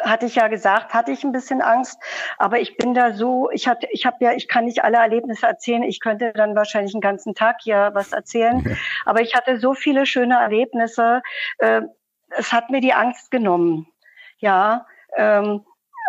[0.00, 1.98] hatte ich ja gesagt, hatte ich ein bisschen Angst,
[2.38, 5.46] aber ich bin da so, ich hatte, ich habe ja, ich kann nicht alle Erlebnisse
[5.46, 8.76] erzählen, ich könnte dann wahrscheinlich einen ganzen Tag hier was erzählen, ja.
[9.04, 11.22] aber ich hatte so viele schöne Erlebnisse,
[11.58, 11.82] äh,
[12.30, 13.86] es hat mir die Angst genommen,
[14.38, 15.64] ja, ähm,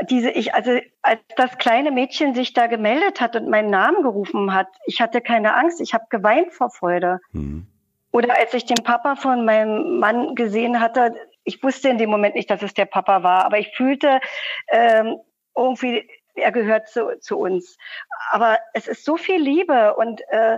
[0.10, 4.54] diese ich also als das kleine Mädchen sich da gemeldet hat und meinen Namen gerufen
[4.54, 7.20] hat, ich hatte keine Angst, ich habe geweint vor Freude.
[7.32, 7.68] Mhm.
[8.12, 12.36] Oder als ich den Papa von meinem Mann gesehen hatte, ich wusste in dem Moment
[12.36, 14.20] nicht, dass es der Papa war, aber ich fühlte
[14.68, 15.18] ähm,
[15.56, 17.78] irgendwie, er gehört zu, zu uns.
[18.32, 20.58] Aber es ist so viel Liebe und äh,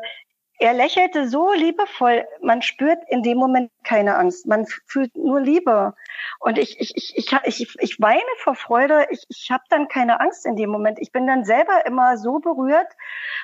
[0.57, 2.25] er lächelte so liebevoll.
[2.41, 4.47] Man spürt in dem Moment keine Angst.
[4.47, 5.93] Man fühlt nur Liebe.
[6.39, 9.07] Und ich, ich, ich, ich, ich, ich weine vor Freude.
[9.09, 10.99] Ich, ich habe dann keine Angst in dem Moment.
[10.99, 12.87] Ich bin dann selber immer so berührt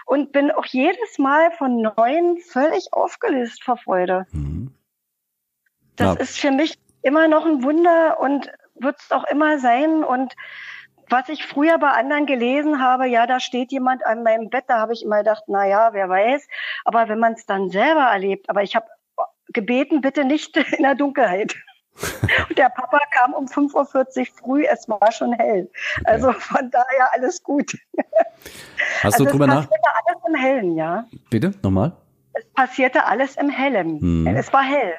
[0.05, 4.25] und bin auch jedes Mal von Neuem völlig aufgelöst vor Freude.
[4.31, 4.73] Mhm.
[5.97, 6.21] Das ja.
[6.21, 10.03] ist für mich immer noch ein Wunder und wird es auch immer sein.
[10.03, 10.35] Und
[11.11, 14.79] was ich früher bei anderen gelesen habe, ja, da steht jemand an meinem Bett, da
[14.79, 16.47] habe ich immer gedacht, na ja, wer weiß.
[16.85, 18.87] Aber wenn man es dann selber erlebt, aber ich habe
[19.53, 21.55] gebeten, bitte nicht in der Dunkelheit.
[22.49, 25.69] Und der Papa kam um 5.40 Uhr früh, es war schon hell.
[26.05, 26.39] Also okay.
[26.39, 27.77] von daher alles gut.
[29.01, 29.63] Hast also du drüber nach?
[29.63, 31.05] Es passierte alles im Hellen, ja.
[31.29, 31.91] Bitte, nochmal?
[32.33, 33.99] Es passierte alles im Hellen.
[33.99, 34.27] Hm.
[34.27, 34.93] Es war hell.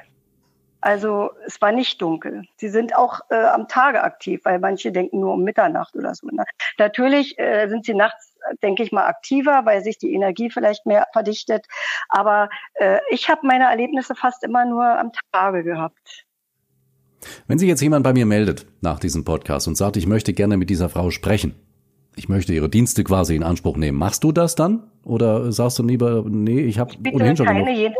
[0.83, 2.43] Also es war nicht dunkel.
[2.57, 6.27] Sie sind auch äh, am Tage aktiv, weil manche denken nur um Mitternacht oder so.
[6.27, 6.43] Ne?
[6.77, 11.07] Natürlich äh, sind sie nachts, denke ich mal, aktiver, weil sich die Energie vielleicht mehr
[11.13, 11.67] verdichtet.
[12.09, 16.25] Aber äh, ich habe meine Erlebnisse fast immer nur am Tage gehabt.
[17.47, 20.57] Wenn sich jetzt jemand bei mir meldet nach diesem Podcast und sagt, ich möchte gerne
[20.57, 21.55] mit dieser Frau sprechen,
[22.17, 24.83] ich möchte ihre Dienste quasi in Anspruch nehmen, machst du das dann?
[25.05, 27.95] Oder sagst du lieber, nee, ich habe ohnehin schon keine genug?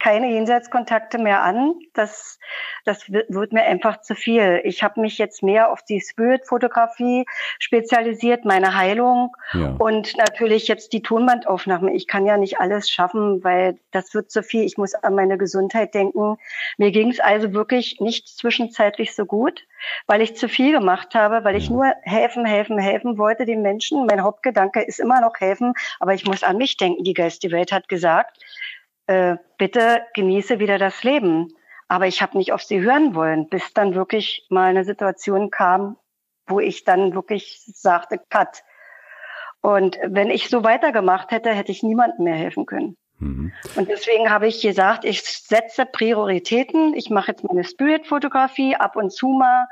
[0.00, 1.74] Keine Jenseitskontakte mehr an.
[1.94, 2.38] Das,
[2.84, 4.60] das wird mir einfach zu viel.
[4.64, 7.24] Ich habe mich jetzt mehr auf die Spirit-Fotografie
[7.58, 9.74] spezialisiert, meine Heilung ja.
[9.78, 11.92] und natürlich jetzt die Tonbandaufnahme.
[11.92, 14.64] Ich kann ja nicht alles schaffen, weil das wird zu viel.
[14.64, 16.36] Ich muss an meine Gesundheit denken.
[16.76, 19.66] Mir ging es also wirklich nicht zwischenzeitlich so gut,
[20.06, 24.06] weil ich zu viel gemacht habe, weil ich nur helfen, helfen, helfen wollte den Menschen.
[24.06, 27.04] Mein Hauptgedanke ist immer noch helfen, aber ich muss an mich denken.
[27.04, 28.38] Die Geist, die Welt hat gesagt,
[29.08, 31.52] äh, bitte genieße wieder das Leben.
[31.88, 35.96] Aber ich habe nicht auf sie hören wollen, bis dann wirklich mal eine Situation kam,
[36.46, 38.62] wo ich dann wirklich sagte, cut.
[39.60, 42.96] Und wenn ich so weitergemacht hätte, hätte ich niemandem mehr helfen können.
[43.18, 43.52] Mhm.
[43.74, 46.94] Und deswegen habe ich gesagt, ich setze Prioritäten.
[46.94, 49.66] Ich mache jetzt meine Spirit-Fotografie, ab und zu mal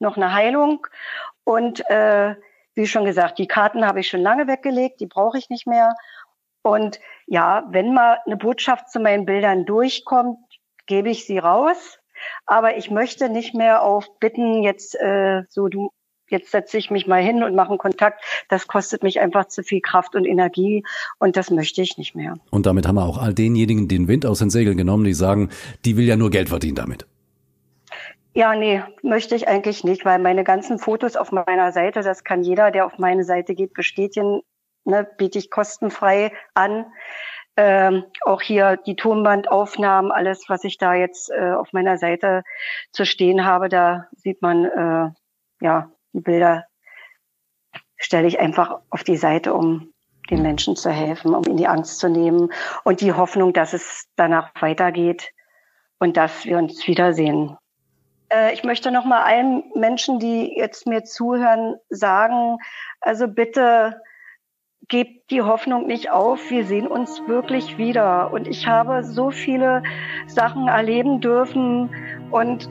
[0.00, 0.86] noch eine Heilung.
[1.44, 2.34] Und äh,
[2.74, 5.94] wie schon gesagt, die Karten habe ich schon lange weggelegt, die brauche ich nicht mehr.
[6.62, 7.00] Und
[7.30, 10.38] ja, wenn mal eine Botschaft zu meinen Bildern durchkommt,
[10.86, 11.98] gebe ich sie raus.
[12.44, 15.90] Aber ich möchte nicht mehr auf Bitten jetzt äh, so du
[16.26, 18.22] jetzt setze ich mich mal hin und mache einen Kontakt.
[18.48, 20.84] Das kostet mich einfach zu viel Kraft und Energie
[21.18, 22.34] und das möchte ich nicht mehr.
[22.50, 25.50] Und damit haben wir auch all denjenigen den Wind aus den Segeln genommen, die sagen,
[25.84, 27.06] die will ja nur Geld verdienen damit.
[28.32, 32.42] Ja, nee, möchte ich eigentlich nicht, weil meine ganzen Fotos auf meiner Seite, das kann
[32.42, 34.42] jeder, der auf meine Seite geht, bestätigen,
[34.90, 36.86] ne, biete ich kostenfrei an.
[37.56, 42.42] Ähm, auch hier die Tonbandaufnahmen, alles, was ich da jetzt äh, auf meiner Seite
[42.92, 45.10] zu stehen habe, da sieht man, äh,
[45.60, 46.64] ja, die Bilder
[47.96, 49.92] stelle ich einfach auf die Seite, um
[50.30, 52.52] den Menschen zu helfen, um ihnen die Angst zu nehmen
[52.84, 55.32] und die Hoffnung, dass es danach weitergeht
[55.98, 57.56] und dass wir uns wiedersehen.
[58.30, 62.58] Äh, ich möchte noch mal allen Menschen, die jetzt mir zuhören, sagen,
[63.00, 64.00] also bitte
[64.90, 68.32] gebt die Hoffnung nicht auf, wir sehen uns wirklich wieder.
[68.32, 69.82] Und ich habe so viele
[70.26, 71.88] Sachen erleben dürfen
[72.30, 72.68] und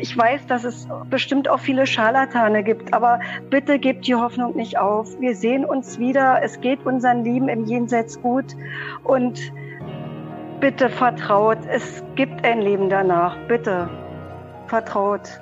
[0.00, 3.20] ich weiß, dass es bestimmt auch viele Scharlatane gibt, aber
[3.50, 5.18] bitte gebt die Hoffnung nicht auf.
[5.20, 6.42] Wir sehen uns wieder.
[6.42, 8.44] Es geht unseren Lieben im Jenseits gut
[9.04, 9.40] und
[10.60, 11.58] bitte vertraut.
[11.68, 13.36] Es gibt ein Leben danach.
[13.48, 13.88] Bitte
[14.66, 15.40] vertraut.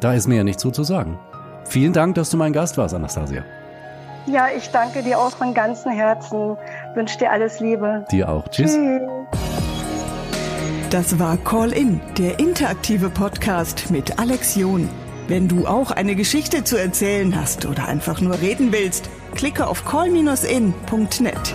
[0.00, 1.18] Da ist mir ja nichts so zu sagen.
[1.64, 3.44] Vielen Dank, dass du mein Gast warst, Anastasia.
[4.30, 6.56] Ja, ich danke dir auch von ganzem Herzen.
[6.94, 8.04] Wünsche dir alles Liebe.
[8.10, 8.46] Dir auch.
[8.48, 8.72] Tschüss.
[8.74, 9.00] Tschüss.
[10.90, 14.88] Das war Call In, der interaktive Podcast mit Alex John.
[15.28, 19.84] Wenn du auch eine Geschichte zu erzählen hast oder einfach nur reden willst, klicke auf
[19.84, 21.54] call-in.net.